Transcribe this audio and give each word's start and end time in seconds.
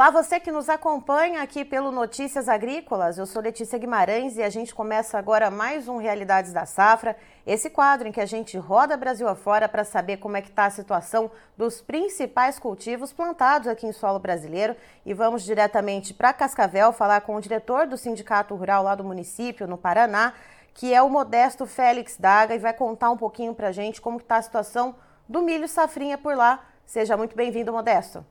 Olá, 0.00 0.08
você 0.08 0.40
que 0.40 0.50
nos 0.50 0.70
acompanha 0.70 1.42
aqui 1.42 1.62
pelo 1.62 1.92
Notícias 1.92 2.48
Agrícolas. 2.48 3.18
Eu 3.18 3.26
sou 3.26 3.42
Letícia 3.42 3.78
Guimarães 3.78 4.34
e 4.38 4.42
a 4.42 4.48
gente 4.48 4.74
começa 4.74 5.18
agora 5.18 5.50
mais 5.50 5.88
um 5.88 5.98
Realidades 5.98 6.54
da 6.54 6.64
Safra, 6.64 7.18
esse 7.46 7.68
quadro 7.68 8.08
em 8.08 8.10
que 8.10 8.18
a 8.22 8.24
gente 8.24 8.56
roda 8.56 8.96
Brasil 8.96 9.28
afora 9.28 9.68
para 9.68 9.84
saber 9.84 10.16
como 10.16 10.38
é 10.38 10.40
que 10.40 10.48
está 10.48 10.64
a 10.64 10.70
situação 10.70 11.30
dos 11.54 11.82
principais 11.82 12.58
cultivos 12.58 13.12
plantados 13.12 13.68
aqui 13.68 13.86
em 13.86 13.92
solo 13.92 14.18
brasileiro. 14.18 14.74
E 15.04 15.12
vamos 15.12 15.42
diretamente 15.42 16.14
para 16.14 16.32
Cascavel 16.32 16.94
falar 16.94 17.20
com 17.20 17.36
o 17.36 17.40
diretor 17.42 17.86
do 17.86 17.98
Sindicato 17.98 18.54
Rural 18.54 18.82
lá 18.82 18.94
do 18.94 19.04
município, 19.04 19.66
no 19.66 19.76
Paraná, 19.76 20.32
que 20.72 20.94
é 20.94 21.02
o 21.02 21.10
Modesto 21.10 21.66
Félix 21.66 22.16
Daga, 22.16 22.54
e 22.54 22.58
vai 22.58 22.72
contar 22.72 23.10
um 23.10 23.18
pouquinho 23.18 23.54
para 23.54 23.68
a 23.68 23.72
gente 23.72 24.00
como 24.00 24.16
está 24.16 24.38
a 24.38 24.42
situação 24.42 24.94
do 25.28 25.42
milho 25.42 25.68
safrinha 25.68 26.16
por 26.16 26.34
lá. 26.34 26.64
Seja 26.86 27.18
muito 27.18 27.36
bem-vindo, 27.36 27.70
Modesto. 27.70 28.24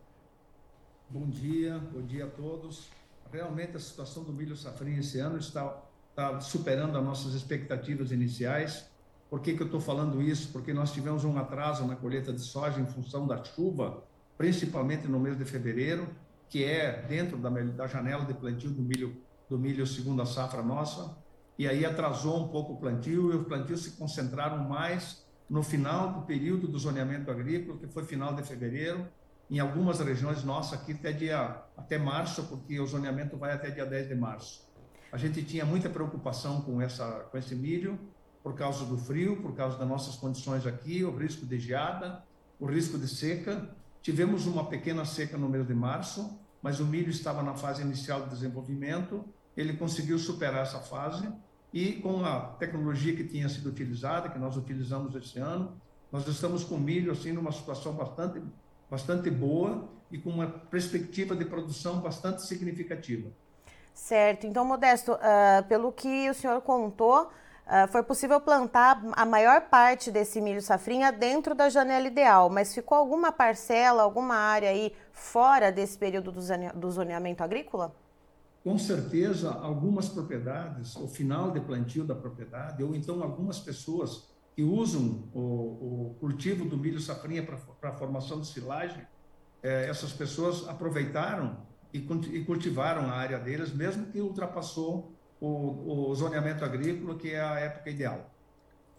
Bom 1.11 1.27
dia, 1.27 1.81
bom 1.91 2.03
dia 2.03 2.25
a 2.25 2.27
todos. 2.27 2.87
Realmente 3.33 3.75
a 3.75 3.79
situação 3.79 4.23
do 4.23 4.31
milho 4.31 4.55
safrinha 4.55 4.99
esse 4.99 5.17
ano 5.17 5.39
está, 5.39 5.75
está 6.11 6.39
superando 6.39 6.95
as 6.95 7.03
nossas 7.03 7.33
expectativas 7.33 8.11
iniciais. 8.11 8.85
Por 9.27 9.39
que, 9.39 9.55
que 9.55 9.63
eu 9.63 9.65
estou 9.65 9.81
falando 9.81 10.21
isso? 10.21 10.51
Porque 10.51 10.71
nós 10.71 10.93
tivemos 10.93 11.23
um 11.23 11.35
atraso 11.39 11.83
na 11.87 11.95
colheita 11.95 12.31
de 12.31 12.41
soja 12.41 12.79
em 12.79 12.85
função 12.85 13.25
da 13.25 13.43
chuva, 13.43 14.03
principalmente 14.37 15.07
no 15.07 15.19
mês 15.19 15.35
de 15.35 15.45
fevereiro, 15.45 16.07
que 16.47 16.63
é 16.63 17.01
dentro 17.01 17.37
da, 17.37 17.49
da 17.49 17.87
janela 17.87 18.23
de 18.23 18.35
plantio 18.35 18.69
do 18.69 18.83
milho, 18.83 19.19
do 19.49 19.57
milho 19.57 19.87
segunda 19.87 20.27
safra 20.27 20.61
nossa. 20.61 21.17
E 21.57 21.67
aí 21.67 21.85
atrasou 21.85 22.39
um 22.39 22.49
pouco 22.49 22.73
o 22.73 22.77
plantio 22.77 23.33
e 23.33 23.35
os 23.35 23.47
plantios 23.47 23.81
se 23.81 23.91
concentraram 23.97 24.59
mais 24.59 25.25
no 25.49 25.63
final 25.63 26.13
do 26.13 26.21
período 26.27 26.67
do 26.67 26.77
zoneamento 26.77 27.31
agrícola, 27.31 27.79
que 27.79 27.87
foi 27.87 28.03
final 28.03 28.35
de 28.35 28.43
fevereiro, 28.43 29.07
em 29.49 29.59
algumas 29.59 29.99
regiões 29.99 30.43
nossas 30.43 30.79
aqui 30.79 30.93
até 30.93 31.11
dia 31.11 31.63
até 31.75 31.97
março, 31.97 32.43
porque 32.43 32.79
o 32.79 32.85
zoneamento 32.85 33.35
vai 33.35 33.51
até 33.51 33.71
dia 33.71 33.85
10 33.85 34.09
de 34.09 34.15
março. 34.15 34.69
A 35.11 35.17
gente 35.17 35.43
tinha 35.43 35.65
muita 35.65 35.89
preocupação 35.89 36.61
com 36.61 36.79
essa 36.81 37.05
com 37.31 37.37
esse 37.37 37.55
milho 37.55 37.99
por 38.43 38.53
causa 38.55 38.85
do 38.85 38.97
frio, 38.97 39.41
por 39.41 39.55
causa 39.55 39.77
das 39.77 39.87
nossas 39.87 40.15
condições 40.15 40.65
aqui, 40.65 41.03
o 41.03 41.15
risco 41.15 41.45
de 41.45 41.59
geada, 41.59 42.23
o 42.59 42.65
risco 42.65 42.97
de 42.97 43.07
seca. 43.07 43.75
Tivemos 44.01 44.45
uma 44.45 44.65
pequena 44.65 45.03
seca 45.03 45.37
no 45.37 45.49
mês 45.49 45.67
de 45.67 45.73
março, 45.73 46.39
mas 46.61 46.79
o 46.79 46.85
milho 46.85 47.09
estava 47.09 47.41
na 47.41 47.55
fase 47.55 47.81
inicial 47.81 48.23
de 48.23 48.29
desenvolvimento, 48.29 49.25
ele 49.57 49.73
conseguiu 49.73 50.17
superar 50.17 50.61
essa 50.61 50.79
fase 50.79 51.27
e 51.73 51.93
com 51.93 52.23
a 52.23 52.39
tecnologia 52.59 53.15
que 53.15 53.23
tinha 53.23 53.49
sido 53.49 53.69
utilizada, 53.69 54.29
que 54.29 54.39
nós 54.39 54.55
utilizamos 54.55 55.15
esse 55.15 55.37
ano, 55.37 55.79
nós 56.11 56.27
estamos 56.27 56.63
com 56.63 56.77
milho 56.77 57.11
assim 57.11 57.31
numa 57.31 57.51
situação 57.51 57.93
bastante 57.93 58.41
bastante 58.89 59.29
boa 59.29 59.87
e 60.11 60.17
com 60.17 60.29
uma 60.29 60.47
perspectiva 60.47 61.35
de 61.35 61.45
produção 61.45 61.99
bastante 61.99 62.41
significativa. 62.43 63.29
Certo. 63.93 64.47
Então, 64.47 64.65
Modesto, 64.65 65.13
uh, 65.13 65.67
pelo 65.67 65.91
que 65.91 66.29
o 66.29 66.33
senhor 66.33 66.61
contou, 66.61 67.23
uh, 67.23 67.87
foi 67.89 68.01
possível 68.01 68.39
plantar 68.39 69.01
a 69.11 69.25
maior 69.25 69.61
parte 69.69 70.09
desse 70.09 70.41
milho 70.41 70.61
safrinha 70.61 71.11
dentro 71.11 71.53
da 71.53 71.69
janela 71.69 72.07
ideal, 72.07 72.49
mas 72.49 72.73
ficou 72.73 72.97
alguma 72.97 73.31
parcela, 73.31 74.01
alguma 74.01 74.35
área 74.35 74.69
aí 74.69 74.93
fora 75.11 75.71
desse 75.71 75.97
período 75.97 76.31
do 76.31 76.91
zoneamento 76.91 77.43
agrícola? 77.43 77.93
Com 78.63 78.77
certeza, 78.77 79.51
algumas 79.51 80.09
propriedades, 80.09 80.95
o 80.95 81.07
final 81.07 81.51
de 81.51 81.59
plantio 81.59 82.03
da 82.03 82.15
propriedade, 82.15 82.83
ou 82.83 82.93
então 82.95 83.21
algumas 83.23 83.59
pessoas 83.59 84.29
que 84.59 84.63
usam 84.63 85.23
o, 85.33 85.39
o 85.39 86.15
cultivo 86.19 86.65
do 86.65 86.77
milho 86.77 86.99
safrinha 86.99 87.41
para 87.41 87.91
a 87.91 87.93
formação 87.93 88.41
de 88.41 88.47
silagem, 88.47 89.07
é, 89.63 89.87
essas 89.87 90.11
pessoas 90.11 90.67
aproveitaram 90.67 91.65
e, 91.93 91.99
e, 91.99 92.43
cultivaram 92.43 93.03
a 93.03 93.13
área 93.13 93.39
deles, 93.39 93.73
mesmo 93.73 94.07
que 94.07 94.19
ultrapassou 94.19 95.13
o, 95.39 96.09
o 96.09 96.13
zoneamento 96.13 96.65
agrícola, 96.65 97.15
que 97.15 97.31
é 97.31 97.39
a 97.39 97.57
época 97.57 97.89
ideal. 97.89 98.29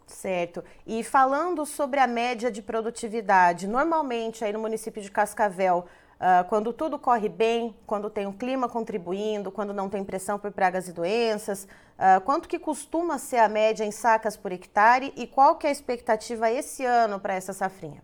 Certo. 0.07 0.63
E 0.83 1.03
falando 1.03 1.63
sobre 1.63 1.99
a 1.99 2.07
média 2.07 2.49
de 2.49 2.63
produtividade, 2.63 3.67
normalmente 3.67 4.43
aí 4.43 4.51
no 4.51 4.59
município 4.59 4.99
de 4.99 5.11
Cascavel, 5.11 5.85
Uh, 6.21 6.47
quando 6.49 6.71
tudo 6.71 6.99
corre 6.99 7.27
bem, 7.27 7.75
quando 7.87 8.07
tem 8.07 8.27
o 8.27 8.33
clima 8.33 8.69
contribuindo, 8.69 9.51
quando 9.51 9.73
não 9.73 9.89
tem 9.89 10.03
pressão 10.03 10.37
por 10.37 10.51
pragas 10.51 10.87
e 10.87 10.93
doenças, 10.93 11.67
uh, 11.97 12.21
quanto 12.23 12.47
que 12.47 12.59
costuma 12.59 13.17
ser 13.17 13.37
a 13.37 13.49
média 13.49 13.83
em 13.83 13.89
sacas 13.89 14.37
por 14.37 14.51
hectare 14.51 15.11
e 15.17 15.25
qual 15.25 15.55
que 15.55 15.65
é 15.65 15.69
a 15.69 15.73
expectativa 15.73 16.51
esse 16.51 16.85
ano 16.85 17.19
para 17.19 17.33
essa 17.33 17.53
safrinha? 17.53 18.03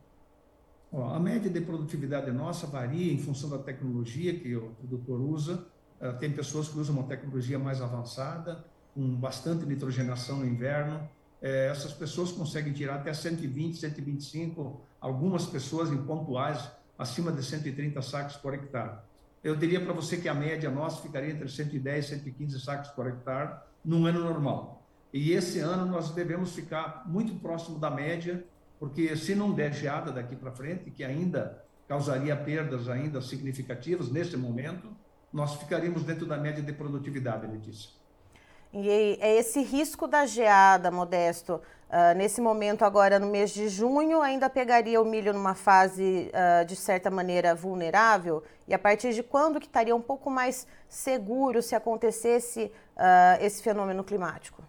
a 0.91 1.19
média 1.19 1.51
de 1.51 1.61
produtividade 1.61 2.31
nossa 2.31 2.65
varia 2.65 3.13
em 3.13 3.19
função 3.19 3.51
da 3.51 3.59
tecnologia 3.59 4.33
que 4.39 4.55
o 4.55 4.71
produtor 4.79 5.21
usa. 5.21 5.67
Uh, 6.01 6.17
tem 6.17 6.31
pessoas 6.31 6.67
que 6.69 6.79
usam 6.79 6.95
uma 6.95 7.07
tecnologia 7.07 7.59
mais 7.59 7.83
avançada, 7.83 8.65
com 8.95 9.15
bastante 9.15 9.63
nitrogenação 9.63 10.37
no 10.37 10.47
inverno. 10.47 11.07
Eh, 11.39 11.69
essas 11.69 11.93
pessoas 11.93 12.31
conseguem 12.31 12.73
tirar 12.73 12.95
até 12.95 13.13
120, 13.13 13.77
125, 13.77 14.81
algumas 14.99 15.45
pessoas 15.45 15.91
em 15.91 15.97
pontuais 15.97 16.67
acima 16.97 17.31
de 17.31 17.43
130 17.43 18.01
sacos 18.01 18.35
por 18.37 18.53
hectare. 18.53 18.97
Eu 19.43 19.55
diria 19.55 19.79
para 19.79 19.93
você 19.93 20.17
que 20.17 20.27
a 20.27 20.33
média 20.33 20.69
nossa 20.69 21.01
ficaria 21.01 21.31
entre 21.31 21.47
110 21.47 22.05
e 22.05 22.09
115 22.09 22.59
sacos 22.59 22.89
por 22.89 23.07
hectare 23.07 23.59
num 23.83 24.05
ano 24.05 24.19
normal. 24.19 24.83
E 25.13 25.31
esse 25.31 25.59
ano 25.59 25.85
nós 25.85 26.11
devemos 26.11 26.53
ficar 26.53 27.03
muito 27.05 27.33
próximo 27.35 27.79
da 27.79 27.89
média, 27.89 28.43
porque 28.79 29.15
se 29.15 29.35
não 29.35 29.53
der 29.53 29.73
geada 29.73 30.11
daqui 30.11 30.35
para 30.35 30.51
frente, 30.51 30.91
que 30.91 31.03
ainda 31.03 31.63
causaria 31.87 32.35
perdas 32.35 32.89
ainda 32.89 33.21
significativas 33.21 34.11
nesse 34.11 34.35
momento, 34.35 34.89
nós 35.31 35.55
ficaríamos 35.55 36.03
dentro 36.03 36.25
da 36.25 36.37
média 36.37 36.61
de 36.61 36.73
produtividade, 36.73 37.47
Letícia. 37.47 37.91
E 38.73 39.17
é 39.21 39.37
esse 39.37 39.61
risco 39.61 40.07
da 40.07 40.25
geada, 40.25 40.91
Modesto, 40.91 41.61
uh, 41.89 42.17
nesse 42.17 42.41
momento 42.41 42.83
agora 42.83 43.19
no 43.19 43.27
mês 43.27 43.51
de 43.51 43.69
junho, 43.69 44.21
ainda 44.21 44.49
pegaria 44.49 45.01
o 45.01 45.05
milho 45.05 45.33
numa 45.33 45.55
fase, 45.55 46.31
uh, 46.31 46.65
de 46.65 46.75
certa 46.75 47.09
maneira, 47.09 47.53
vulnerável? 47.53 48.43
E 48.67 48.73
a 48.73 48.79
partir 48.79 49.13
de 49.13 49.23
quando 49.23 49.59
que 49.59 49.65
estaria 49.65 49.95
um 49.95 50.01
pouco 50.01 50.29
mais 50.29 50.67
seguro 50.87 51.61
se 51.61 51.75
acontecesse 51.75 52.71
uh, 52.95 53.41
esse 53.43 53.61
fenômeno 53.61 54.03
climático? 54.03 54.63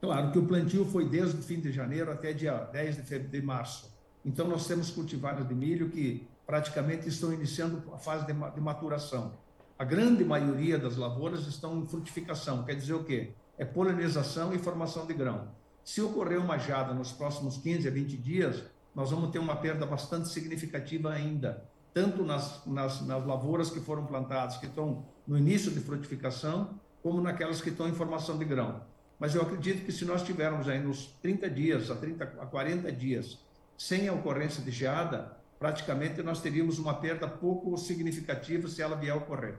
Claro 0.00 0.32
que 0.32 0.38
o 0.38 0.46
plantio 0.46 0.84
foi 0.84 1.08
desde 1.08 1.38
o 1.38 1.42
fim 1.42 1.60
de 1.60 1.70
janeiro 1.70 2.10
até 2.10 2.32
dia 2.32 2.56
10 2.56 3.04
de, 3.04 3.18
de 3.18 3.42
março. 3.42 3.92
Então, 4.24 4.46
nós 4.48 4.66
temos 4.66 4.90
cultivares 4.90 5.46
de 5.46 5.54
milho 5.54 5.90
que 5.90 6.28
praticamente 6.46 7.08
estão 7.08 7.32
iniciando 7.32 7.82
a 7.92 7.98
fase 7.98 8.26
de, 8.26 8.32
de 8.32 8.60
maturação 8.60 9.32
a 9.80 9.84
grande 9.84 10.22
maioria 10.22 10.78
das 10.78 10.98
lavouras 10.98 11.46
estão 11.46 11.78
em 11.78 11.86
frutificação. 11.86 12.64
Quer 12.64 12.74
dizer 12.74 12.92
o 12.92 13.02
quê? 13.02 13.30
É 13.56 13.64
polinização 13.64 14.52
e 14.52 14.58
formação 14.58 15.06
de 15.06 15.14
grão. 15.14 15.48
Se 15.84 16.00
ocorrer 16.00 16.38
uma 16.40 16.58
geada 16.58 16.92
nos 16.92 17.12
próximos 17.12 17.56
15 17.58 17.88
a 17.88 17.90
20 17.90 18.16
dias, 18.16 18.62
nós 18.94 19.10
vamos 19.10 19.30
ter 19.30 19.38
uma 19.38 19.56
perda 19.56 19.86
bastante 19.86 20.28
significativa 20.28 21.12
ainda, 21.12 21.64
tanto 21.94 22.24
nas, 22.24 22.64
nas, 22.66 23.00
nas 23.02 23.26
lavouras 23.26 23.70
que 23.70 23.80
foram 23.80 24.06
plantadas, 24.06 24.56
que 24.56 24.66
estão 24.66 25.04
no 25.26 25.38
início 25.38 25.70
de 25.70 25.80
frutificação, 25.80 26.78
como 27.02 27.20
naquelas 27.20 27.60
que 27.60 27.70
estão 27.70 27.88
em 27.88 27.94
formação 27.94 28.36
de 28.36 28.44
grão. 28.44 28.82
Mas 29.18 29.34
eu 29.34 29.42
acredito 29.42 29.84
que 29.84 29.92
se 29.92 30.04
nós 30.04 30.22
tivermos 30.22 30.68
aí 30.68 30.78
nos 30.78 31.06
30 31.22 31.50
dias, 31.50 31.90
a 31.90 31.96
30 31.96 32.24
a 32.24 32.46
40 32.46 32.90
dias, 32.90 33.38
sem 33.76 34.08
a 34.08 34.12
ocorrência 34.12 34.62
de 34.62 34.70
geada, 34.70 35.36
praticamente 35.58 36.22
nós 36.22 36.40
teríamos 36.40 36.78
uma 36.78 36.94
perda 36.94 37.28
pouco 37.28 37.76
significativa 37.76 38.68
se 38.68 38.80
ela 38.80 38.96
vier 38.96 39.12
a 39.12 39.16
ocorrer. 39.16 39.58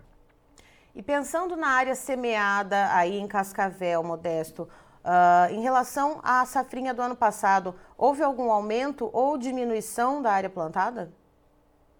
E 0.93 1.01
pensando 1.01 1.55
na 1.55 1.69
área 1.69 1.95
semeada 1.95 2.93
aí 2.93 3.17
em 3.17 3.27
Cascavel, 3.27 4.03
Modesto, 4.03 4.67
uh, 5.03 5.53
em 5.53 5.61
relação 5.61 6.19
à 6.23 6.45
safrinha 6.45 6.93
do 6.93 7.01
ano 7.01 7.15
passado, 7.15 7.75
houve 7.97 8.23
algum 8.23 8.51
aumento 8.51 9.09
ou 9.13 9.37
diminuição 9.37 10.21
da 10.21 10.31
área 10.31 10.49
plantada? 10.49 11.11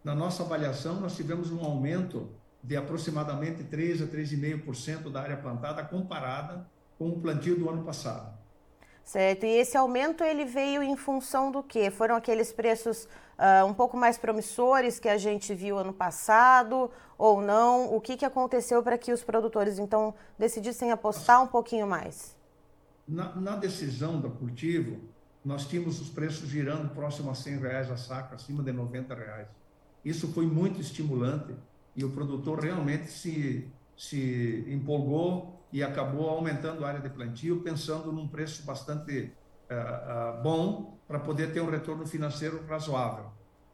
Na 0.04 0.16
nossa 0.16 0.44
avaliação, 0.44 0.96
nós 0.96 1.16
tivemos 1.16 1.52
um 1.52 1.64
aumento 1.64 2.30
de 2.64 2.75
aproximadamente 2.75 3.64
3 3.64 4.02
a 4.04 4.06
3,5% 4.06 5.12
da 5.12 5.22
área 5.22 5.38
plantada 5.38 5.84
comparada 5.84 6.66
com 6.98 7.10
o 7.10 7.20
plantio 7.20 7.58
do 7.58 7.70
ano 7.70 7.84
passado. 7.84 8.42
Certo. 9.04 9.46
E 9.46 9.50
esse 9.50 9.75
aumento 9.75 10.24
ele 10.24 10.46
veio 10.46 10.81
em 10.84 10.96
função 10.96 11.52
do 11.52 11.64
quê? 11.64 11.90
Foram 11.90 12.16
aqueles 12.16 12.54
preços 12.54 13.08
uh, 13.38 13.66
um 13.66 13.74
pouco 13.74 13.98
mais 13.98 14.18
promissores 14.18 15.00
que 15.00 15.10
a 15.10 15.18
gente 15.18 15.54
viu 15.54 15.78
ano 15.78 15.92
passado 15.92 16.90
ou 17.18 17.42
não? 17.42 17.94
O 17.94 18.00
que, 18.00 18.16
que 18.16 18.25
aconteceu 18.25 18.81
para 18.84 18.98
que 18.98 19.12
os 19.12 19.24
produtores 19.24 19.80
então 19.80 20.14
decidissem 20.38 20.92
apostar 20.92 21.42
um 21.44 21.48
pouquinho 21.48 21.88
mais? 21.88 22.36
Na, 23.12 23.36
na, 23.36 23.56
decisão 23.58 24.22
do 24.22 24.30
cultivo, 24.30 25.02
nós 25.44 25.68
tínhamos 25.68 26.00
os 26.00 26.08
preços 26.08 26.48
girando 26.48 26.94
próximo 26.94 27.30
a 27.30 27.36
100 27.36 27.58
reais 27.58 27.92
a 27.92 27.98
saca, 27.98 28.36
acima 28.36 28.63
de 28.63 28.72
90 28.72 29.13
reais. 29.13 29.50
Isso 30.04 30.30
foi 30.30 30.46
muito 30.46 30.80
estimulante 30.80 31.54
e 31.94 32.06
o 32.06 32.12
produtor 32.12 32.60
realmente 32.60 33.12
se, 33.12 33.69
se 33.98 34.63
empolgou 34.66 35.62
e 35.74 35.84
acabou 35.84 36.30
aumentando 36.30 36.86
a 36.86 36.88
área 36.88 37.02
de 37.02 37.10
plantio, 37.10 37.60
pensando 37.60 38.13
num 38.13 38.30
preço 38.30 38.63
bastante 38.63 39.34
uh, 39.69 40.40
uh, 40.40 40.42
bom 40.42 40.98
para 41.06 41.19
poder 41.19 41.52
ter 41.52 41.60
um 41.60 41.69
retorno 41.69 42.08
financeiro 42.08 42.66
razoável. 42.66 43.25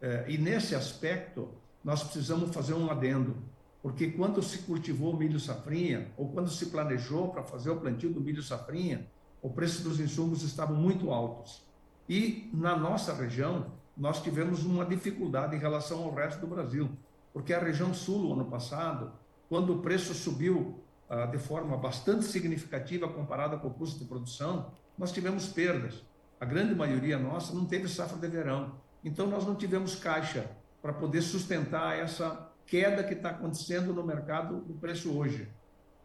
Uh, 0.02 0.28
e 0.28 0.40
nesse 0.40 0.74
aspecto, 0.74 1.48
nós 1.84 2.02
precisamos 2.02 2.52
fazer 2.56 2.74
um 2.74 2.90
adendo, 2.90 3.38
porque 3.84 4.10
quando 4.10 4.42
se 4.42 4.58
cultivou 4.60 5.14
o 5.14 5.18
milho 5.18 5.40
safrinha, 5.40 6.08
ou 6.18 6.28
quando 6.30 6.50
se 6.50 6.66
planejou 6.66 7.30
para 7.30 7.44
fazer 7.44 7.70
o 7.70 7.78
plantio 7.78 8.12
do 8.12 8.20
milho 8.20 8.42
safrinha, 8.42 9.06
o 9.42 9.50
preço 9.50 9.84
dos 9.84 10.00
insumos 10.00 10.44
estavam 10.44 10.76
muito 10.76 11.12
altos. 11.12 11.64
E 12.10 12.50
na 12.54 12.76
nossa 12.76 13.14
região, 13.14 13.68
nós 13.96 14.22
tivemos 14.22 14.64
uma 14.64 14.86
dificuldade 14.86 15.56
em 15.56 15.60
relação 15.60 16.04
ao 16.04 16.14
resto 16.14 16.42
do 16.42 16.48
Brasil, 16.48 16.90
porque 17.34 17.54
a 17.54 17.60
região 17.60 17.94
sul, 17.94 18.34
ano 18.34 18.46
passado, 18.46 19.12
quando 19.50 19.74
o 19.74 19.82
preço 19.82 20.14
subiu 20.14 20.80
ah, 21.10 21.26
de 21.26 21.38
forma 21.38 21.78
bastante 21.78 22.26
significativa 22.26 23.08
comparada 23.08 23.58
com 23.58 23.68
o 23.70 23.74
custo 23.74 24.00
de 24.00 24.06
produção, 24.06 24.72
nós 24.98 25.12
tivemos 25.12 25.48
perdas. 25.48 26.04
A 26.40 26.46
grande 26.46 26.76
maioria 26.76 27.18
nossa 27.18 27.54
não 27.54 27.66
teve 27.66 27.88
safra 27.88 28.18
de 28.18 28.28
verão. 28.28 28.76
Então, 29.04 29.28
nós 29.28 29.46
não 29.46 29.56
tivemos 29.56 29.96
caixa 29.96 30.50
para 30.82 30.94
poder 30.94 31.22
sustentar 31.22 31.98
essa 31.98 32.52
queda 32.66 33.04
que 33.04 33.14
está 33.14 33.30
acontecendo 33.30 33.94
no 33.94 34.04
mercado 34.04 34.62
do 34.62 34.74
preço 34.74 35.18
hoje. 35.18 35.48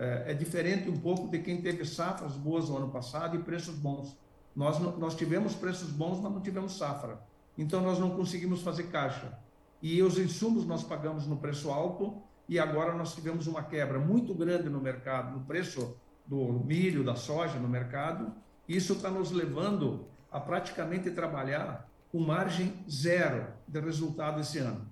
É, 0.03 0.33
é, 0.33 0.35
diferente 0.35 0.91
um 0.91 0.99
pouco 0.99 1.29
de 1.29 1.39
quem 1.39 1.63
teve 1.63 1.85
safras 1.85 2.33
boas 2.33 2.69
no 2.69 2.77
ano 2.77 2.89
passado 2.89 3.37
e 3.37 3.39
preços 3.39 3.77
bons. 3.77 4.19
Nós, 4.55 4.79
nós 4.99 5.15
tivemos 5.15 5.55
preços 5.55 5.91
bons, 5.91 6.21
mas 6.21 6.33
não 6.33 6.41
tivemos 6.41 6.77
safra. 6.77 7.21
Então, 7.57 7.81
nós 7.81 8.01
não 8.01 8.11
conseguimos 8.11 8.63
fazer 8.63 8.85
caixa. 8.85 9.39
E 9.81 10.03
os 10.03 10.19
insumos 10.19 10.67
nós 10.67 10.83
pagamos 10.83 11.27
no 11.27 11.37
preço 11.37 11.71
alto 11.71 12.21
e 12.49 12.59
agora 12.59 12.95
nós 12.95 13.15
tivemos 13.15 13.47
uma 13.47 13.63
quebra 13.63 13.99
muito 13.99 14.35
grande 14.35 14.69
no 14.69 14.81
mercado, 14.81 15.39
no 15.39 15.45
preço 15.45 15.97
do 16.27 16.65
milho, 16.65 17.05
da 17.05 17.15
soja 17.15 17.59
no 17.59 17.69
mercado. 17.69 18.33
Isso 18.69 18.95
está 18.95 19.09
nos 19.09 19.31
levando 19.31 20.07
a 20.31 20.41
praticamente 20.41 21.11
trabalhar 21.11 21.89
com 22.11 22.19
margem 22.21 22.75
zero 22.91 23.47
de 23.69 23.81
resultado 23.81 24.41
esse 24.41 24.59
ano. 24.59 24.92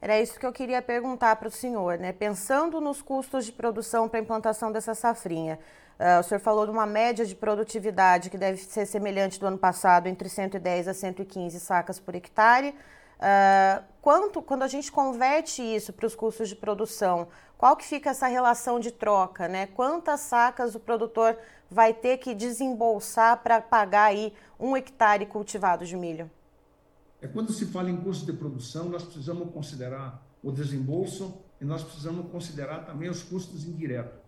Era 0.00 0.20
isso 0.20 0.38
que 0.38 0.46
eu 0.46 0.52
queria 0.52 0.80
perguntar 0.80 1.34
para 1.36 1.48
o 1.48 1.50
senhor, 1.50 1.98
né? 1.98 2.12
Pensando 2.12 2.80
nos 2.80 3.02
custos 3.02 3.44
de 3.44 3.52
produção 3.52 4.08
para 4.08 4.20
a 4.20 4.22
implantação 4.22 4.70
dessa 4.70 4.94
safrinha, 4.94 5.58
uh, 5.98 6.20
o 6.20 6.22
senhor 6.22 6.38
falou 6.38 6.64
de 6.64 6.70
uma 6.70 6.86
média 6.86 7.26
de 7.26 7.34
produtividade 7.34 8.30
que 8.30 8.38
deve 8.38 8.58
ser 8.58 8.86
semelhante 8.86 9.40
do 9.40 9.46
ano 9.46 9.58
passado, 9.58 10.06
entre 10.06 10.28
110 10.28 10.86
a 10.86 10.94
115 10.94 11.58
sacas 11.58 11.98
por 11.98 12.14
hectare. 12.14 12.76
Uh, 13.18 13.82
quanto, 14.00 14.40
quando 14.40 14.62
a 14.62 14.68
gente 14.68 14.92
converte 14.92 15.62
isso 15.62 15.92
para 15.92 16.06
os 16.06 16.14
custos 16.14 16.48
de 16.48 16.54
produção, 16.54 17.26
qual 17.56 17.76
que 17.76 17.84
fica 17.84 18.10
essa 18.10 18.28
relação 18.28 18.78
de 18.78 18.92
troca, 18.92 19.48
né? 19.48 19.66
Quantas 19.66 20.20
sacas 20.20 20.76
o 20.76 20.80
produtor 20.80 21.36
vai 21.68 21.92
ter 21.92 22.18
que 22.18 22.32
desembolsar 22.34 23.38
para 23.42 23.60
pagar 23.60 24.04
aí 24.04 24.32
um 24.60 24.76
hectare 24.76 25.26
cultivado 25.26 25.84
de 25.84 25.96
milho? 25.96 26.30
É 27.20 27.26
quando 27.26 27.52
se 27.52 27.66
fala 27.66 27.90
em 27.90 27.96
custo 27.96 28.26
de 28.26 28.32
produção, 28.32 28.88
nós 28.88 29.02
precisamos 29.02 29.52
considerar 29.52 30.24
o 30.42 30.52
desembolso 30.52 31.42
e 31.60 31.64
nós 31.64 31.82
precisamos 31.82 32.30
considerar 32.30 32.86
também 32.86 33.08
os 33.08 33.22
custos 33.22 33.64
indiretos, 33.64 34.18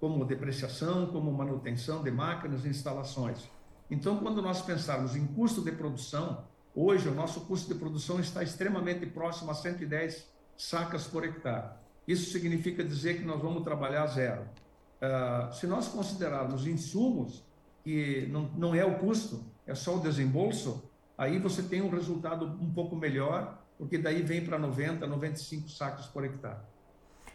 como 0.00 0.24
depreciação, 0.24 1.06
como 1.06 1.30
manutenção 1.32 2.02
de 2.02 2.10
máquinas 2.10 2.64
e 2.64 2.68
instalações. 2.68 3.48
Então, 3.90 4.18
quando 4.18 4.40
nós 4.40 4.62
pensarmos 4.62 5.14
em 5.14 5.26
custo 5.26 5.62
de 5.62 5.72
produção, 5.72 6.44
Hoje, 6.80 7.08
o 7.08 7.14
nosso 7.14 7.40
custo 7.40 7.74
de 7.74 7.80
produção 7.80 8.20
está 8.20 8.40
extremamente 8.40 9.04
próximo 9.04 9.50
a 9.50 9.54
110 9.54 10.24
sacas 10.56 11.08
por 11.08 11.24
hectare. 11.24 11.70
Isso 12.06 12.30
significa 12.30 12.84
dizer 12.84 13.18
que 13.18 13.24
nós 13.24 13.42
vamos 13.42 13.64
trabalhar 13.64 14.06
zero. 14.06 14.42
Uh, 14.42 15.52
se 15.52 15.66
nós 15.66 15.88
considerarmos 15.88 16.68
insumos, 16.68 17.42
que 17.82 18.28
não, 18.30 18.42
não 18.56 18.74
é 18.76 18.84
o 18.84 18.96
custo, 18.98 19.44
é 19.66 19.74
só 19.74 19.96
o 19.96 20.00
desembolso, 20.00 20.88
aí 21.18 21.38
você 21.38 21.62
tem 21.62 21.82
um 21.82 21.90
resultado 21.90 22.46
um 22.46 22.72
pouco 22.72 22.96
melhor, 22.96 23.58
porque 23.76 23.98
daí 23.98 24.22
vem 24.22 24.42
para 24.42 24.58
90, 24.58 25.06
95 25.06 25.68
sacas 25.68 26.06
por 26.06 26.24
hectare. 26.24 26.60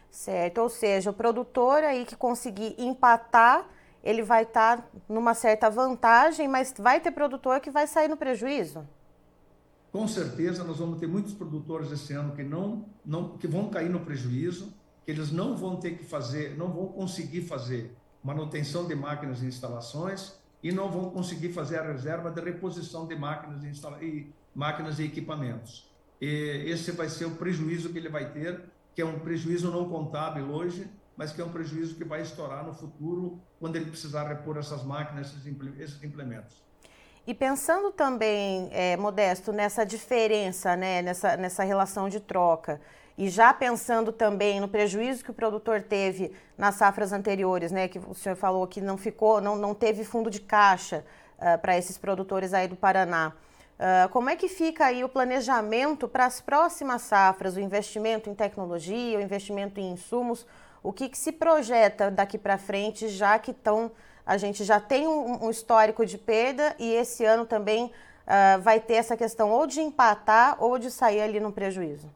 Certo, 0.10 0.60
ou 0.60 0.70
seja, 0.70 1.10
o 1.10 1.14
produtor 1.14 1.84
aí 1.84 2.06
que 2.06 2.16
conseguir 2.16 2.76
empatar, 2.78 3.68
ele 4.04 4.24
vai 4.24 4.44
estar 4.44 4.78
tá 4.78 4.88
numa 5.08 5.34
certa 5.34 5.70
vantagem, 5.70 6.48
mas 6.48 6.74
vai 6.78 7.00
ter 7.00 7.12
produtor 7.12 7.60
que 7.60 7.70
vai 7.70 7.86
sair 7.86 8.08
no 8.08 8.18
prejuízo? 8.18 8.88
com 9.94 10.08
certeza 10.08 10.64
nós 10.64 10.80
vamos 10.80 11.00
ter 11.00 11.06
muitos 11.06 11.36
produtores 11.36 11.92
esse 11.92 12.14
ano 12.14 12.36
que 12.36 12.42
não, 12.42 12.84
não 13.06 13.38
que 13.38 13.48
vão 13.48 13.70
cair 13.70 13.90
no 13.90 14.00
prejuízo, 14.00 14.74
que 15.06 15.12
eles 15.12 15.32
não 15.32 15.56
vão 15.56 15.76
ter 15.76 15.92
que 15.92 16.04
fazer, 16.04 16.58
não 16.58 16.74
vão 16.74 16.88
conseguir 16.88 17.44
fazer 17.44 17.96
manutenção 18.24 18.88
de 18.88 18.96
máquinas 18.96 19.44
e 19.44 19.46
instalações 19.46 20.34
e 20.64 20.72
não 20.72 20.90
vão 20.90 21.10
conseguir 21.10 21.52
fazer 21.52 21.78
a 21.78 21.84
reserva 21.84 22.32
de 22.32 22.42
reposição 22.42 23.06
de 23.06 23.16
máquinas 23.16 23.64
e, 23.64 24.06
e 24.06 24.34
máquinas 24.56 24.98
e 24.98 25.04
equipamentos. 25.04 25.92
E 26.22 26.64
esse 26.66 26.92
vai 26.92 27.10
ser 27.10 27.26
o 27.26 27.32
prejuízo 27.32 27.90
que 27.90 27.98
ele 27.98 28.08
vai 28.08 28.32
ter, 28.32 28.64
que 28.96 29.02
é 29.02 29.06
um 29.06 29.20
prejuízo 29.20 29.70
não 29.70 29.90
contábil 29.90 30.50
hoje, 30.50 30.90
mas 31.18 31.34
que 31.34 31.42
é 31.42 31.46
um 31.46 31.52
prejuízo 31.52 31.96
que 31.96 32.06
vai 32.06 32.22
estourar 32.22 32.66
no 32.66 32.74
futuro 32.74 33.42
quando 33.60 33.76
ele 33.76 33.86
precisar 33.86 34.28
repor 34.28 34.58
essas 34.58 34.84
máquinas, 34.84 35.36
esses 35.78 36.04
implementos. 36.04 36.64
E 37.26 37.34
pensando 37.34 37.90
também, 37.90 38.70
é, 38.74 38.98
Modesto, 38.98 39.54
nessa 39.54 39.86
diferença, 39.86 40.76
né, 40.76 41.02
nessa, 41.02 41.38
nessa 41.38 41.64
relação 41.64 42.10
de 42.10 42.20
troca, 42.20 42.82
e 43.18 43.30
já 43.30 43.54
pensando 43.54 44.12
também 44.12 44.60
no 44.60 44.68
prejuízo 44.68 45.24
que 45.24 45.32
o 45.32 45.34
produtor 45.34 45.82
teve 45.82 46.34
nas 46.58 46.76
safras 46.76 47.14
anteriores, 47.14 47.72
né, 47.72 47.88
que 47.88 47.98
o 47.98 48.14
senhor 48.14 48.36
falou 48.36 48.68
que 48.68 48.82
não 48.82 48.98
ficou, 48.98 49.40
não, 49.40 49.56
não 49.56 49.74
teve 49.74 50.04
fundo 50.04 50.30
de 50.30 50.42
caixa 50.42 51.06
uh, 51.38 51.58
para 51.60 51.78
esses 51.78 51.98
produtores 51.98 52.54
aí 52.54 52.68
do 52.68 52.76
Paraná. 52.76 53.32
Uh, 53.74 54.10
como 54.10 54.30
é 54.30 54.36
que 54.36 54.50
fica 54.50 54.86
aí 54.88 55.02
o 55.02 55.10
planejamento 55.10 56.10
para 56.10 56.26
as 56.26 56.42
próximas 56.42 57.04
safras, 57.04 57.56
o 57.56 57.60
investimento 57.60 58.30
em 58.30 58.36
tecnologia, 58.36 59.18
o 59.18 59.22
investimento 59.22 59.80
em 59.80 59.92
insumos, 59.92 60.46
o 60.82 60.92
que, 60.92 61.08
que 61.08 61.18
se 61.18 61.32
projeta 61.32 62.12
daqui 62.12 62.38
para 62.38 62.58
frente, 62.58 63.08
já 63.08 63.40
que 63.40 63.52
estão 63.52 63.92
a 64.26 64.38
gente 64.38 64.64
já 64.64 64.80
tem 64.80 65.08
um, 65.08 65.46
um 65.46 65.50
histórico 65.50 66.06
de 66.06 66.18
perda 66.18 66.76
e 66.80 66.94
esse 66.94 67.26
ano 67.26 67.46
também 67.46 67.86
uh, 67.86 68.62
vai 68.62 68.80
ter 68.80 68.94
essa 68.94 69.18
questão 69.18 69.52
ou 69.52 69.68
de 69.68 69.80
empatar 69.82 70.58
ou 70.64 70.80
de 70.80 70.90
sair 70.90 71.22
ali 71.22 71.40
no 71.40 71.52
prejuízo. 71.52 72.10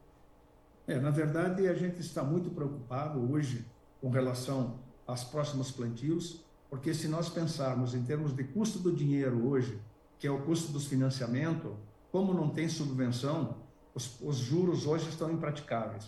É, 0.86 0.98
na 0.98 1.10
verdade, 1.10 1.68
a 1.68 1.74
gente 1.74 2.00
está 2.00 2.22
muito 2.22 2.50
preocupado 2.50 3.30
hoje 3.30 3.66
com 4.00 4.08
relação 4.08 4.78
aos 5.06 5.22
próximos 5.22 5.70
plantios, 5.70 6.44
porque 6.70 6.94
se 6.94 7.08
nós 7.08 7.28
pensarmos 7.28 7.94
em 7.94 8.02
termos 8.02 8.32
de 8.32 8.44
custo 8.44 8.78
do 8.78 8.92
dinheiro 8.92 9.46
hoje, 9.48 9.78
que 10.18 10.26
é 10.26 10.30
o 10.30 10.40
custo 10.42 10.72
dos 10.72 10.86
financiamentos, 10.86 11.72
como 12.10 12.32
não 12.32 12.48
tem 12.48 12.68
subvenção, 12.68 13.56
os, 13.94 14.18
os 14.20 14.36
juros 14.36 14.86
hoje 14.86 15.08
estão 15.08 15.30
impraticáveis 15.30 16.06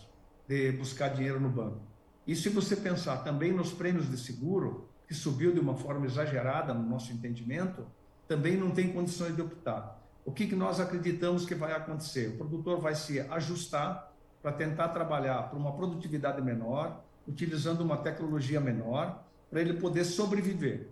de 0.49 0.73
buscar 0.73 1.09
dinheiro 1.09 1.39
no 1.39 1.49
banco. 1.49 1.81
E 2.27 2.35
se 2.35 2.49
você 2.49 2.77
pensar 2.77 3.19
também 3.19 3.53
nos 3.53 3.73
prêmios 3.73 4.11
de 4.11 4.17
seguro, 4.17 4.89
que 5.11 5.15
subiu 5.17 5.53
de 5.53 5.59
uma 5.59 5.75
forma 5.75 6.07
exagerada 6.07 6.73
no 6.73 6.89
nosso 6.89 7.13
entendimento, 7.13 7.85
também 8.29 8.57
não 8.57 8.71
tem 8.71 8.93
condições 8.93 9.35
de 9.35 9.43
optar. 9.43 10.01
O 10.25 10.31
que, 10.31 10.47
que 10.47 10.55
nós 10.55 10.79
acreditamos 10.79 11.45
que 11.45 11.53
vai 11.53 11.73
acontecer? 11.73 12.29
O 12.29 12.37
produtor 12.37 12.79
vai 12.79 12.95
se 12.95 13.19
ajustar 13.19 14.13
para 14.41 14.53
tentar 14.53 14.91
trabalhar 14.91 15.51
para 15.51 15.59
uma 15.59 15.73
produtividade 15.73 16.41
menor, 16.41 17.03
utilizando 17.27 17.81
uma 17.81 17.97
tecnologia 17.97 18.61
menor, 18.61 19.21
para 19.51 19.61
ele 19.61 19.73
poder 19.81 20.05
sobreviver. 20.05 20.91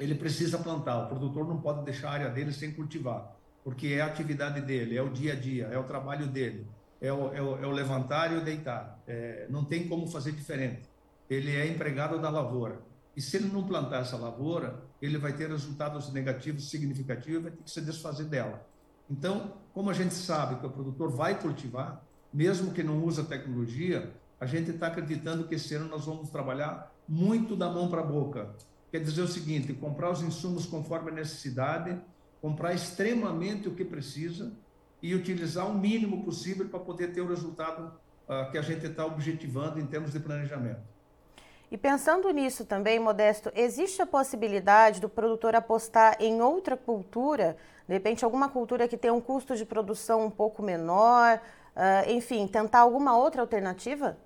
Ele 0.00 0.14
precisa 0.14 0.56
plantar, 0.56 1.04
o 1.04 1.08
produtor 1.08 1.46
não 1.46 1.60
pode 1.60 1.84
deixar 1.84 2.08
a 2.08 2.12
área 2.12 2.30
dele 2.30 2.54
sem 2.54 2.72
cultivar, 2.72 3.36
porque 3.62 3.88
é 3.88 4.00
a 4.00 4.06
atividade 4.06 4.62
dele, 4.62 4.96
é 4.96 5.02
o 5.02 5.10
dia 5.10 5.34
a 5.34 5.36
dia, 5.36 5.66
é 5.66 5.78
o 5.78 5.84
trabalho 5.84 6.26
dele, 6.26 6.66
é 7.02 7.12
o, 7.12 7.34
é 7.34 7.42
o, 7.42 7.64
é 7.64 7.66
o 7.66 7.70
levantar 7.70 8.32
e 8.32 8.38
o 8.38 8.40
deitar. 8.42 8.98
É, 9.06 9.46
não 9.50 9.62
tem 9.62 9.86
como 9.86 10.06
fazer 10.06 10.32
diferente. 10.32 10.88
Ele 11.28 11.54
é 11.54 11.66
empregado 11.66 12.18
da 12.18 12.30
lavoura. 12.30 12.90
E 13.16 13.20
se 13.20 13.36
ele 13.36 13.48
não 13.48 13.66
plantar 13.66 14.00
essa 14.00 14.16
lavoura, 14.16 14.82
ele 15.00 15.18
vai 15.18 15.32
ter 15.32 15.48
resultados 15.48 16.12
negativos 16.12 16.70
significativos 16.70 17.40
e 17.40 17.42
vai 17.42 17.50
ter 17.50 17.62
que 17.62 17.70
se 17.70 17.80
desfazer 17.80 18.24
dela. 18.24 18.66
Então, 19.10 19.54
como 19.74 19.90
a 19.90 19.92
gente 19.92 20.14
sabe 20.14 20.58
que 20.60 20.66
o 20.66 20.70
produtor 20.70 21.10
vai 21.10 21.38
cultivar, 21.38 22.02
mesmo 22.32 22.72
que 22.72 22.82
não 22.82 23.04
use 23.04 23.22
tecnologia, 23.24 24.12
a 24.40 24.46
gente 24.46 24.70
está 24.70 24.86
acreditando 24.86 25.46
que 25.46 25.56
esse 25.56 25.74
ano 25.74 25.88
nós 25.88 26.06
vamos 26.06 26.30
trabalhar 26.30 26.92
muito 27.06 27.54
da 27.54 27.68
mão 27.68 27.88
para 27.88 28.00
a 28.00 28.04
boca. 28.04 28.54
Quer 28.90 29.00
dizer 29.00 29.22
o 29.22 29.28
seguinte: 29.28 29.72
comprar 29.74 30.10
os 30.10 30.22
insumos 30.22 30.66
conforme 30.66 31.10
a 31.10 31.14
necessidade, 31.14 32.00
comprar 32.40 32.72
extremamente 32.72 33.68
o 33.68 33.74
que 33.74 33.84
precisa 33.84 34.52
e 35.02 35.14
utilizar 35.14 35.68
o 35.68 35.78
mínimo 35.78 36.24
possível 36.24 36.68
para 36.68 36.80
poder 36.80 37.12
ter 37.12 37.20
o 37.20 37.28
resultado 37.28 37.92
uh, 38.28 38.50
que 38.50 38.58
a 38.58 38.62
gente 38.62 38.86
está 38.86 39.04
objetivando 39.04 39.78
em 39.78 39.86
termos 39.86 40.12
de 40.12 40.20
planejamento. 40.20 40.82
E 41.72 41.78
pensando 41.78 42.28
nisso 42.28 42.66
também, 42.66 43.00
Modesto, 43.00 43.50
existe 43.54 44.02
a 44.02 44.06
possibilidade 44.06 45.00
do 45.00 45.08
produtor 45.08 45.56
apostar 45.56 46.18
em 46.20 46.42
outra 46.42 46.76
cultura, 46.76 47.56
de 47.88 47.94
repente 47.94 48.22
alguma 48.26 48.46
cultura 48.50 48.86
que 48.86 48.94
tenha 48.94 49.14
um 49.14 49.22
custo 49.22 49.56
de 49.56 49.64
produção 49.64 50.26
um 50.26 50.30
pouco 50.30 50.62
menor, 50.62 51.40
uh, 51.74 52.10
enfim, 52.10 52.46
tentar 52.46 52.80
alguma 52.80 53.16
outra 53.16 53.40
alternativa? 53.40 54.18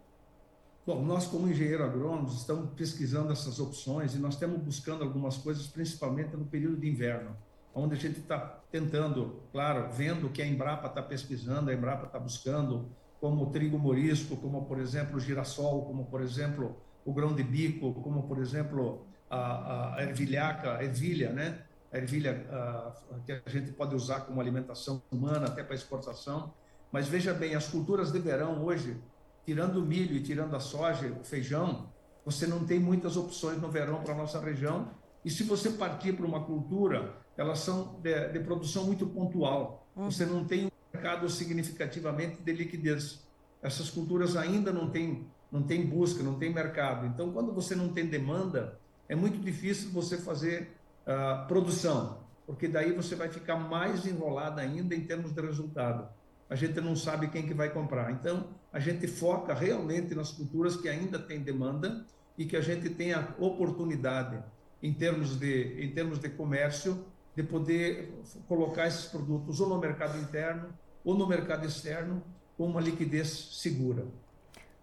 Bom, 0.85 1.01
nós 1.05 1.29
como 1.29 1.49
engenheiro 1.49 1.85
agrônomo 1.85 2.27
estamos 2.27 2.69
pesquisando 2.75 3.33
essas 3.33 3.61
opções 3.61 4.17
e 4.17 4.19
nós 4.19 4.35
estamos 4.35 4.61
buscando 4.61 5.05
algumas 5.05 5.37
coisas, 5.37 5.69
principalmente 5.69 6.37
no 6.37 6.47
período 6.47 6.79
de 6.79 6.91
inverno, 6.91 7.37
onde 7.73 7.95
a 7.95 7.99
gente 7.99 8.19
está 8.19 8.59
tentando, 8.73 9.41
claro, 9.53 9.89
vendo 9.93 10.29
que 10.31 10.43
a 10.43 10.47
Embrapa 10.47 10.89
está 10.89 11.01
pesquisando, 11.01 11.71
a 11.71 11.75
Embrapa 11.75 12.07
está 12.07 12.19
buscando 12.19 12.89
como 13.21 13.45
o 13.45 13.51
trigo 13.51 13.79
morisco, 13.79 14.37
como, 14.37 14.65
por 14.65 14.81
exemplo, 14.81 15.17
o 15.17 15.21
girassol, 15.21 15.85
como, 15.85 16.07
por 16.07 16.21
exemplo, 16.21 16.85
o 17.07 17.13
grão 17.13 17.33
de 17.33 17.43
bico, 17.43 17.95
como, 18.03 18.25
por 18.25 18.39
exemplo, 18.39 19.07
a, 19.31 19.95
a 19.97 20.03
ervilhaca, 20.03 20.83
ervilha, 20.83 21.33
né? 21.33 21.61
A 21.93 21.99
ervilha 21.99 22.45
a, 22.51 22.93
que 23.25 23.33
a 23.33 23.43
gente 23.49 23.71
pode 23.71 23.95
usar 23.95 24.21
como 24.23 24.41
alimentação 24.41 25.01
humana, 25.11 25.47
até 25.47 25.63
para 25.63 25.77
exportação. 25.77 26.53
Mas 26.91 27.07
veja 27.07 27.33
bem, 27.33 27.55
as 27.55 27.69
culturas 27.69 28.11
de 28.11 28.19
verão 28.19 28.65
hoje, 28.65 28.97
tirando 29.45 29.77
o 29.77 29.87
milho 29.87 30.17
e 30.17 30.23
tirando 30.23 30.55
a 30.57 30.61
soja, 30.61 31.07
o 31.13 31.25
feijão, 31.25 31.89
você 32.25 32.45
não 32.45 32.67
tem 32.67 32.81
muitas 32.81 33.17
opções 33.17 33.61
no 33.63 33.71
verão 33.71 34.03
para 34.03 34.13
a 34.13 34.17
nossa 34.17 34.41
região. 34.41 34.91
E 35.25 35.31
se 35.31 35.45
você 35.45 35.71
partir 35.71 36.13
para 36.13 36.27
uma 36.27 36.43
cultura, 36.45 37.15
elas 37.37 37.61
são 37.61 38.01
de, 38.03 38.29
de 38.33 38.41
produção 38.41 38.85
muito 38.85 39.07
pontual. 39.07 39.87
Uhum. 39.95 40.11
Você 40.11 40.27
não 40.27 40.45
tem 40.45 40.67
um 40.67 40.71
mercado 40.93 41.31
significativamente 41.31 42.43
de 42.43 42.53
liquidez. 42.53 43.25
Essas 43.63 43.91
culturas 43.91 44.37
ainda 44.37 44.73
não 44.73 44.91
têm 44.91 45.27
não 45.51 45.63
tem 45.63 45.87
busca, 45.87 46.23
não 46.23 46.39
tem 46.39 46.53
mercado. 46.53 47.07
Então, 47.07 47.33
quando 47.33 47.53
você 47.53 47.75
não 47.75 47.89
tem 47.89 48.07
demanda, 48.07 48.79
é 49.09 49.15
muito 49.15 49.39
difícil 49.39 49.91
você 49.91 50.19
fazer 50.19 50.77
uh, 51.07 51.47
produção, 51.47 52.19
porque 52.47 52.69
daí 52.69 52.93
você 52.93 53.15
vai 53.15 53.29
ficar 53.29 53.57
mais 53.57 54.07
enrolado 54.07 54.61
ainda 54.61 54.95
em 54.95 55.03
termos 55.03 55.33
de 55.33 55.41
resultado. 55.41 56.09
A 56.49 56.55
gente 56.55 56.81
não 56.81 56.95
sabe 56.95 57.29
quem 57.29 57.47
que 57.47 57.55
vai 57.55 57.71
comprar. 57.71 58.13
Então, 58.13 58.49
a 58.73 58.79
gente 58.79 59.07
foca 59.07 59.53
realmente 59.55 60.15
nas 60.15 60.31
culturas 60.31 60.77
que 60.77 60.89
ainda 60.89 61.19
têm 61.19 61.41
demanda 61.41 62.05
e 62.39 62.45
que 62.45 62.57
a 62.57 62.61
gente 62.61 62.91
tem 62.91 63.13
a 63.13 63.35
oportunidade, 63.39 64.39
em 64.83 64.93
termos 64.93 65.39
de, 65.39 65.83
em 65.83 65.91
termos 65.93 66.19
de 66.19 66.29
comércio, 66.29 67.05
de 67.35 67.43
poder 67.43 68.13
colocar 68.49 68.87
esses 68.87 69.07
produtos 69.07 69.61
ou 69.61 69.69
no 69.69 69.79
mercado 69.79 70.19
interno 70.19 70.69
ou 71.05 71.17
no 71.17 71.27
mercado 71.27 71.67
externo 71.67 72.23
com 72.57 72.67
uma 72.67 72.81
liquidez 72.81 73.29
segura. 73.61 74.07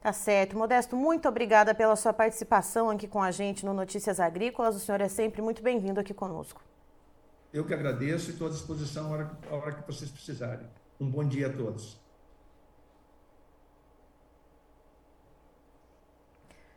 Tá 0.04 0.12
certo. 0.12 0.58
Modesto, 0.58 0.98
muito 0.98 1.30
obrigada 1.30 1.74
pela 1.74 1.96
sua 1.96 2.12
participação 2.12 2.90
aqui 2.90 3.08
com 3.08 3.24
a 3.24 3.32
gente 3.32 3.66
no 3.66 3.74
Notícias 3.74 4.20
Agrícolas. 4.20 4.76
O 4.76 4.80
senhor 4.80 5.00
é 5.00 5.08
sempre 5.08 5.42
muito 5.42 5.64
bem-vindo 5.64 5.98
aqui 5.98 6.14
conosco. 6.14 6.62
Eu 7.54 7.64
que 7.64 7.74
agradeço 7.74 8.30
e 8.30 8.34
estou 8.34 8.48
à 8.48 8.50
disposição 8.50 9.06
a 9.06 9.10
hora, 9.12 9.32
a 9.50 9.56
hora 9.56 9.72
que 9.72 9.88
vocês 9.88 10.12
precisarem. 10.12 10.68
Um 11.00 11.10
bom 11.10 11.24
dia 11.24 11.48
a 11.48 11.54
todos. 11.54 12.03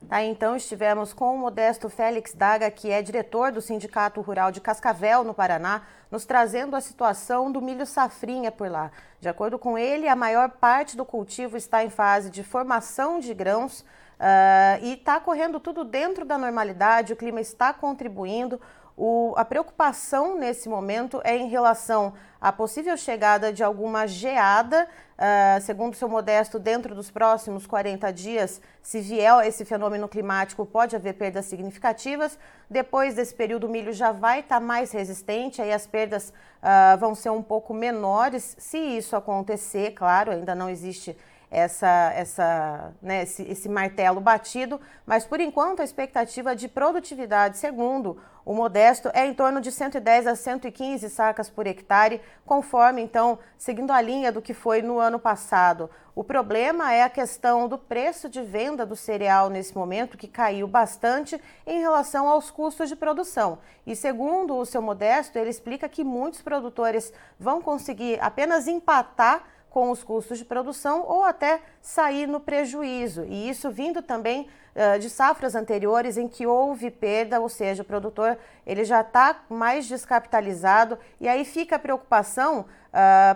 Tá, 0.09 0.23
então 0.23 0.55
estivemos 0.55 1.13
com 1.13 1.35
o 1.35 1.39
Modesto 1.39 1.89
Félix 1.91 2.33
Daga, 2.33 2.71
que 2.71 2.93
é 2.93 3.03
diretor 3.03 3.51
do 3.51 3.61
Sindicato 3.61 4.21
Rural 4.21 4.53
de 4.53 4.61
Cascavel, 4.61 5.25
no 5.25 5.35
Paraná, 5.35 5.83
nos 6.13 6.25
trazendo 6.25 6.77
a 6.77 6.81
situação 6.81 7.51
do 7.51 7.61
milho 7.61 7.85
safrinha 7.85 8.53
por 8.53 8.71
lá. 8.71 8.93
De 9.21 9.29
acordo 9.29 9.59
com 9.59 9.77
ele, 9.77 10.07
a 10.07 10.15
maior 10.15 10.49
parte 10.49 10.97
do 10.97 11.05
cultivo 11.05 11.57
está 11.57 11.83
em 11.83 11.91
fase 11.91 12.31
de 12.31 12.45
formação 12.45 13.19
de 13.19 13.35
grãos 13.35 13.81
uh, 13.81 14.79
e 14.81 14.93
está 14.93 15.19
correndo 15.19 15.59
tudo 15.59 15.83
dentro 15.83 16.25
da 16.25 16.39
normalidade, 16.39 17.13
o 17.13 17.17
clima 17.17 17.41
está 17.41 17.73
contribuindo. 17.73 18.61
O, 18.97 19.35
a 19.37 19.45
preocupação 19.45 20.39
nesse 20.39 20.71
momento 20.71 21.21
é 21.23 21.37
em 21.37 21.49
relação 21.49 22.15
à 22.41 22.51
possível 22.51 22.97
chegada 22.97 23.53
de 23.53 23.63
alguma 23.63 24.07
geada, 24.07 24.89
uh, 25.19 25.61
segundo 25.61 25.95
seu 25.95 26.09
modesto, 26.09 26.59
dentro 26.59 26.95
dos 26.95 27.11
próximos 27.11 27.67
40 27.67 28.11
dias, 28.11 28.59
se 28.81 29.03
vier 29.03 29.47
esse 29.47 29.67
fenômeno 29.67 30.09
climático, 30.09 30.65
pode 30.65 30.97
haver 30.97 31.13
perdas 31.13 31.45
significativas. 31.45 32.39
Depois 32.71 33.15
desse 33.15 33.35
período, 33.35 33.67
o 33.67 33.71
milho 33.71 33.93
já 33.93 34.13
vai 34.13 34.41
estar 34.41 34.61
tá 34.61 34.61
mais 34.61 34.93
resistente, 34.93 35.61
aí 35.61 35.75
as 35.75 35.87
perdas 35.87 36.31
uh, 36.63 36.97
vão 36.99 37.15
ser 37.15 37.29
um 37.29 37.43
pouco 37.43 37.75
menores. 37.75 38.57
Se 38.59 38.79
isso 38.79 39.15
acontecer, 39.15 39.91
claro, 39.91 40.33
ainda 40.33 40.55
não 40.55 40.71
existe 40.71 41.15
essa, 41.51 42.13
essa, 42.15 42.93
né, 43.01 43.23
esse, 43.23 43.43
esse 43.43 43.69
martelo 43.69 44.21
batido, 44.21 44.81
mas 45.05 45.25
por 45.25 45.41
enquanto 45.41 45.81
a 45.81 45.85
expectativa 45.85 46.55
de 46.57 46.69
produtividade, 46.69 47.59
segundo 47.59 48.19
o 48.45 48.55
Modesto, 48.55 49.11
é 49.13 49.27
em 49.27 49.35
torno 49.35 49.61
de 49.61 49.73
110 49.73 50.27
a 50.27 50.37
115 50.37 51.11
sacas 51.11 51.51
por 51.51 51.67
hectare, 51.67 52.21
conforme 52.45 53.03
então, 53.03 53.39
seguindo 53.59 53.91
a 53.91 54.01
linha 54.01 54.31
do 54.31 54.41
que 54.41 54.55
foi 54.55 54.83
no 54.83 54.99
ano 54.99 55.19
passado. 55.19 55.91
O 56.15 56.25
problema 56.25 56.93
é 56.93 57.03
a 57.03 57.11
questão 57.11 57.69
do 57.69 57.77
preço 57.77 58.29
de 58.29 58.41
venda 58.43 58.87
do 58.87 58.97
cereal 58.97 59.51
nesse 59.51 59.77
momento, 59.77 60.17
que 60.17 60.29
caiu 60.29 60.67
bastante 60.69 61.41
em 61.67 61.81
relação 61.81 62.29
aos 62.29 62.51
custos 62.51 62.89
de 62.89 62.97
produção. 62.97 63.59
E 63.87 63.95
segundo 63.97 64.57
o 64.57 64.65
seu 64.65 64.81
Modesto, 64.81 65.39
ele 65.39 65.51
explica 65.51 65.89
que 65.89 66.05
muitos 66.05 66.41
produtores 66.41 67.13
vão 67.39 67.61
conseguir 67.61 68.19
apenas 68.23 68.67
empatar 68.67 69.45
com 69.71 69.91
os 69.91 70.03
custos 70.03 70.39
de 70.39 70.45
produção 70.45 71.05
ou 71.07 71.23
até 71.23 71.61
sair 71.81 72.27
no 72.27 72.41
prejuízo. 72.41 73.25
E 73.25 73.49
isso 73.49 73.71
vindo 73.71 74.01
também 74.03 74.49
uh, 74.75 74.99
de 74.99 75.11
safras 75.11 75.55
anteriores 75.55 76.17
em 76.17 76.29
que 76.29 76.47
houve 76.47 76.91
perda, 76.91 77.41
ou 77.41 77.49
seja, 77.49 77.83
o 77.83 77.85
produtor 77.85 78.39
ele 78.67 78.85
já 78.85 79.01
está 79.01 79.45
mais 79.49 79.87
descapitalizado 79.87 80.99
e 81.21 81.29
aí 81.29 81.45
fica 81.45 81.77
a 81.77 81.79
preocupação 81.79 82.61
uh, 82.61 82.67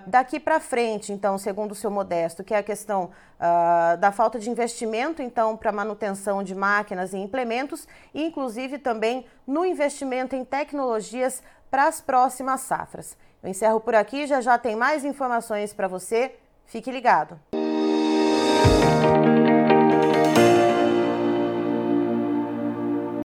daqui 0.07 0.41
para 0.41 0.59
frente, 0.61 1.13
então, 1.13 1.37
segundo 1.39 1.73
o 1.73 1.75
seu 1.75 1.91
modesto, 1.91 2.43
que 2.43 2.55
é 2.55 2.59
a 2.59 2.63
questão 2.63 3.11
uh, 3.39 3.97
da 3.99 4.11
falta 4.11 4.39
de 4.39 4.51
investimento, 4.51 5.23
então, 5.23 5.57
para 5.57 5.71
manutenção 5.73 6.43
de 6.43 6.55
máquinas 6.55 7.13
e 7.13 7.19
implementos, 7.19 7.87
e 8.15 8.25
inclusive 8.25 8.79
também 8.79 9.27
no 9.47 9.65
investimento 9.65 10.35
em 10.35 10.45
tecnologias 10.45 11.43
para 11.71 11.87
as 11.87 12.01
próximas 12.01 12.63
safras. 12.63 13.17
Eu 13.43 13.49
encerro 13.49 13.81
por 13.81 13.95
aqui, 13.95 14.27
já 14.27 14.41
já 14.41 14.59
tem 14.59 14.77
mais 14.77 15.05
informações 15.05 15.73
para 15.73 15.89
você. 15.89 16.35
Fique 16.67 16.91
ligado. 16.91 17.39